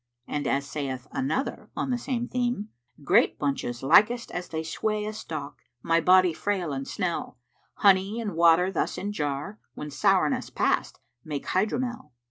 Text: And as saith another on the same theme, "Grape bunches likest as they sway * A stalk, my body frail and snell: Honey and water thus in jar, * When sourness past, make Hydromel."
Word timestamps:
And 0.27 0.47
as 0.47 0.65
saith 0.67 1.05
another 1.11 1.69
on 1.77 1.91
the 1.91 1.97
same 1.99 2.27
theme, 2.27 2.69
"Grape 3.03 3.37
bunches 3.37 3.83
likest 3.83 4.31
as 4.31 4.47
they 4.47 4.63
sway 4.63 5.05
* 5.05 5.05
A 5.05 5.13
stalk, 5.13 5.59
my 5.83 6.01
body 6.01 6.33
frail 6.33 6.73
and 6.73 6.87
snell: 6.87 7.37
Honey 7.75 8.19
and 8.19 8.35
water 8.35 8.71
thus 8.71 8.97
in 8.97 9.11
jar, 9.11 9.59
* 9.67 9.73
When 9.75 9.91
sourness 9.91 10.49
past, 10.49 10.97
make 11.23 11.45
Hydromel." 11.45 12.13